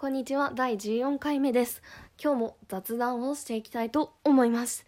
[0.00, 0.52] こんにちは。
[0.54, 1.82] 第14回目です。
[2.22, 4.86] 今日も雑談をしていきたいと思います。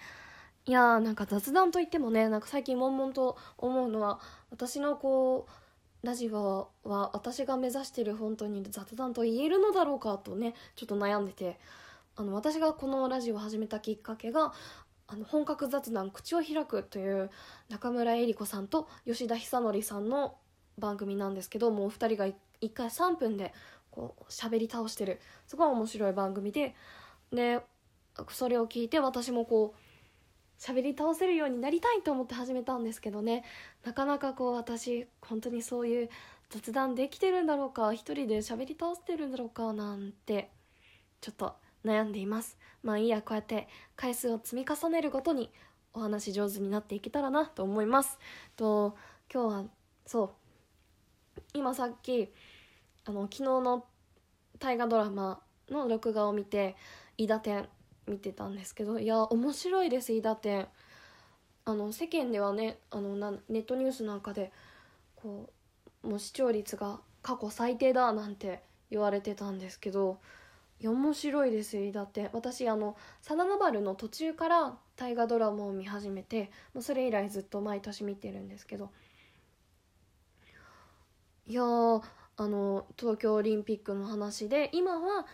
[0.66, 4.20] いやーなんか雑談といってもねなんか最近悶々と思うのは
[4.52, 5.48] 私のこ
[6.04, 11.58] うラジオは私が目指してる本当に雑談と言えるのだろうかとねちょっと悩んでて
[12.14, 14.52] あの私がこのラジオを始めたきっかけが
[15.08, 17.30] あの本格雑談口を開くという
[17.68, 20.36] 中村江里子さんと吉田久典さんの
[20.78, 23.52] 番組なんですけどもうお二人が1回3分で
[23.90, 25.20] こう喋り倒してる。
[25.46, 26.74] すごい面白い番組で。
[27.32, 27.60] で
[28.28, 33.44] それを聞いて私もこう喋り倒せるようになりたいと思って始めたんですけどね。
[33.84, 36.10] なかなかこう私本当にそういう
[36.50, 40.50] 雑談できてるんだろうか一人で喋り倒してるんだろうかなんて
[41.20, 41.54] ちょっと
[41.84, 42.58] 悩んでいます。
[42.82, 45.50] まあいいやこうやって回数を積み重ねるごとに
[45.94, 48.18] お話上手になっていけたらなと思います。
[48.56, 48.96] と
[49.32, 49.64] 今日は
[50.04, 50.30] そう。
[51.54, 52.32] 今さっき
[53.10, 53.84] あの昨日の
[54.60, 56.76] 大河ドラマの録画を見て
[57.18, 57.68] 「伊田天」
[58.06, 60.68] 見てたんですけどいや面白いです伊田天
[61.64, 64.52] あの世間ではねあのなネットニュースなんかで
[65.16, 65.50] こ
[66.04, 68.62] うもう視聴率が過去最低だなんて
[68.92, 70.20] 言われてたんですけど
[70.78, 78.92] いや面白いです伊田天私あの「真田丸」の途中から大河ドラマを見始めてもうそれ以来ずっと毎年見てるんですけど。
[81.46, 81.64] いや
[82.40, 85.26] あの東京オリンピックの話で今は、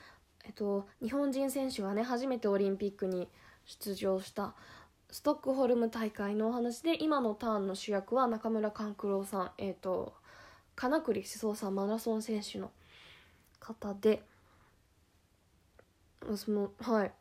[0.44, 3.28] えっと、日本人選手がね初めてオリンピックに
[3.64, 4.54] 出場した
[5.12, 10.14] ストックホルム大会のお話で今のターンの主役は中村勘九郎さん、えっと、
[10.74, 12.72] 金栗志宗さんマラソン選手の
[13.60, 14.24] 方で
[16.34, 17.12] そのはい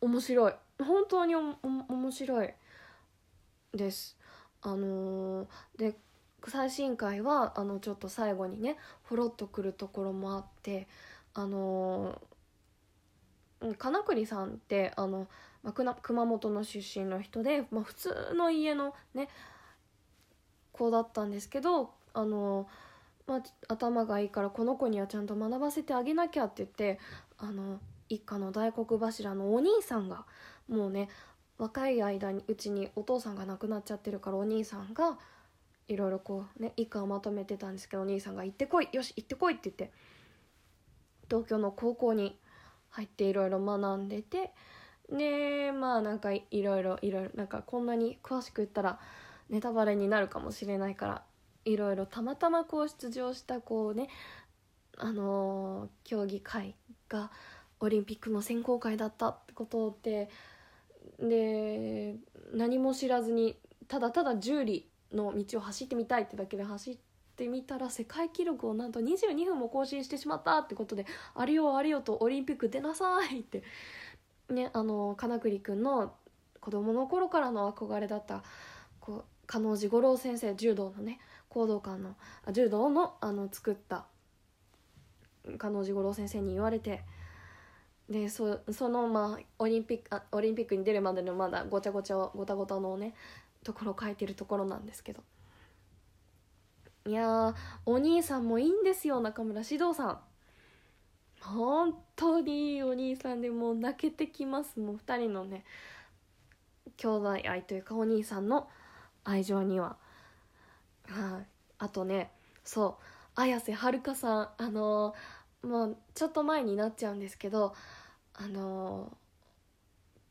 [0.00, 0.52] 面白い。
[0.82, 2.50] 本当におお面白い
[3.74, 4.16] です。
[4.62, 5.96] あのー、で
[6.48, 10.86] 最新回はあのちょっと最後にねほろっとくるところもあって
[11.34, 12.20] あの
[13.78, 15.26] 金栗さんってあの、
[15.62, 19.28] まあ、熊本の出身の人で、まあ、普通の家のね
[20.72, 22.68] 子だったんですけどあの、
[23.26, 26.98] まあ、頭がいいからこの子にはちゃんと学ばせてあげなきゃって言って
[27.38, 30.26] あの一家の大黒柱のお兄さんが
[30.68, 31.08] もうね
[31.56, 35.18] 若い間にうちにお父さんが亡くなっちゃってるからお兄さんが
[35.88, 39.92] いろいろこうね一家をまとめてたんですけどお兄さんが「行ってこいよし行ってこい」って言って
[41.28, 42.38] 東京の高校に
[42.90, 44.52] 入っていろいろ学んでて
[45.10, 48.98] でまあなんかいろいろいろいろなんかこんなに詳しく言ったら
[49.50, 51.22] ネタバレになるかもしれないから
[51.64, 54.08] いろいろたまたまこう出場したこうね
[54.96, 56.74] あのー、競技会
[57.08, 57.30] が
[57.80, 60.30] オリンピックの選考会だったってことで
[61.18, 62.16] で
[62.52, 63.56] 何も知らずに
[63.88, 64.84] ただただ十里
[65.14, 66.98] の道を走ってみたいってだけで走っ
[67.36, 73.62] てみたら世界記録をなんと22分も更新してしまったってことであれよあれよとオリンピック出なさいって。
[74.50, 76.12] ねあの金栗君の
[76.60, 78.42] 子供の頃からの憧れだった
[79.00, 82.14] こう加納治五郎先生柔道のね行動館の
[82.52, 84.06] 柔道のあの作った
[85.58, 87.02] 加納治五郎先生に言われて
[88.08, 93.14] でそそのまあオリンピックあオリンピックに出るまでのまだごちゃごちゃごたごたのね
[93.64, 95.22] ところを書いてるところなんですけど。
[97.06, 97.54] いや
[97.84, 100.18] お兄さんもいいんですよ中村獅童さん。
[101.40, 105.64] 本当にいいお兄さんでもう泣けてきますもう2人のね
[106.96, 108.68] 兄弟愛というかお兄さんの
[109.24, 109.96] 愛情には。
[111.08, 111.46] はい。
[111.78, 112.30] あとね
[112.64, 117.74] そう綾瀬はるかさんあのー、もうちょっと前になっちゃうんですけど
[118.32, 119.12] あの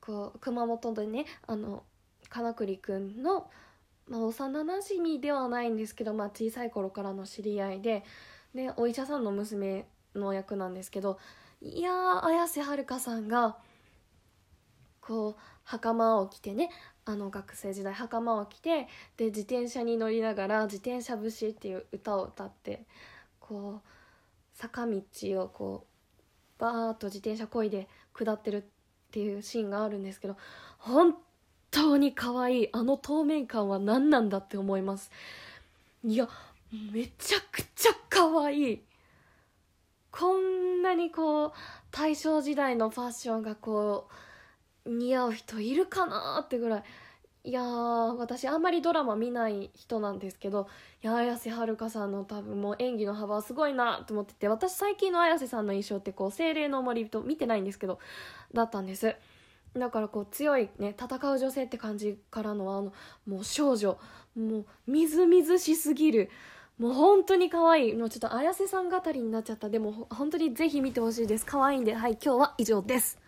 [0.01, 1.83] ー、こう熊本でねあの
[2.33, 3.47] 金栗くんの、
[4.07, 8.03] まあ、幼なじみではないんですけど、まあ、小さい頃からの知り合いで
[8.55, 9.85] でお医者さんの娘
[10.15, 11.19] の役なんですけど
[11.61, 13.57] いやー綾瀬はるかさんが
[14.99, 16.71] こう袴を着てね
[17.05, 22.85] あの学生時代袴を着てで自転車に乗りながら「自転車節」っていう歌を歌って
[23.39, 23.87] こう
[24.55, 25.01] 坂道
[25.43, 25.85] をこ
[26.57, 28.63] うバーッと自転車こいで下ってるっ
[29.11, 30.35] ていうシーンがあるんですけど
[30.79, 31.15] 本
[31.73, 32.69] 当に可愛い。
[32.71, 35.11] あの透明感は何なんだって思います。
[36.05, 36.29] いや
[36.91, 38.81] めちゃくちゃ可愛い。
[40.11, 41.51] こんなにこう
[41.91, 44.07] 大正時代のファッションがこ
[44.85, 46.83] う似合う人いるかなってぐらい。
[47.45, 50.69] いやー私あんまりドラマ見ない人なんですけど
[51.03, 57.99] いや綾瀬はるかさんの多分もう演技の幅はすごいなと思ってて私最近の綾瀬さんの印象ってこう精霊の森と見てないんですけど
[58.53, 59.17] だったんです。
[59.75, 62.93] だからこう強いね戦う女性って感じからのあの
[63.25, 63.97] もう少女。
[64.35, 66.29] もうみずみずしすぎる。
[66.79, 67.93] もう本当に可愛い。
[67.93, 69.69] もうちょっと綾瀬さん語りになっちゃった。
[69.69, 71.45] でも本当にぜひ見てほしいです。
[71.45, 71.93] 可愛いんで。
[71.93, 73.19] はい今日は以上です。